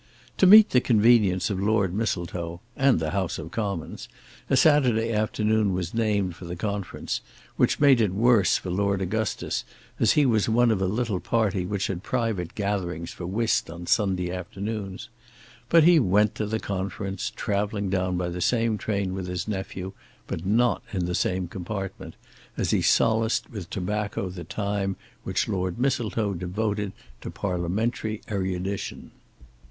To 0.37 0.47
meet 0.47 0.71
the 0.71 0.81
convenience 0.81 1.51
of 1.51 1.59
Lord 1.61 1.93
Mistletoe, 1.93 2.59
and 2.75 2.99
the 2.99 3.11
House 3.11 3.37
of 3.37 3.51
Commons 3.51 4.09
a 4.49 4.57
Saturday 4.57 5.11
afternoon 5.13 5.73
was 5.73 5.93
named 5.93 6.35
for 6.35 6.45
the 6.45 6.55
conference, 6.55 7.21
which 7.55 7.79
made 7.79 8.01
it 8.01 8.11
worse 8.11 8.57
for 8.57 8.71
Lord 8.71 8.99
Augustus 8.99 9.63
as 9.99 10.13
he 10.13 10.25
was 10.25 10.49
one 10.49 10.71
of 10.71 10.81
a 10.81 10.87
little 10.87 11.19
party 11.19 11.67
which 11.67 11.85
had 11.85 12.01
private 12.01 12.55
gatherings 12.55 13.11
for 13.11 13.27
whist 13.27 13.69
on 13.69 13.85
Sunday 13.85 14.31
afternoons. 14.31 15.09
But 15.69 15.83
he 15.83 15.99
went 15.99 16.33
to 16.33 16.47
the 16.47 16.59
conference, 16.59 17.31
travelling 17.35 17.91
down 17.91 18.17
by 18.17 18.29
the 18.29 18.41
same 18.41 18.79
train 18.79 19.13
with 19.13 19.27
his 19.27 19.47
nephew; 19.47 19.93
but 20.25 20.43
not 20.43 20.81
in 20.91 21.05
the 21.05 21.13
same 21.13 21.47
compartment, 21.47 22.15
as 22.57 22.71
he 22.71 22.81
solaced 22.81 23.51
with 23.51 23.69
tobacco 23.69 24.29
the 24.29 24.45
time 24.45 24.95
which 25.23 25.47
Lord 25.47 25.77
Mistletoe 25.77 26.33
devoted 26.33 26.91
to 27.21 27.29
parliamentary 27.29 28.23
erudition. 28.31 29.11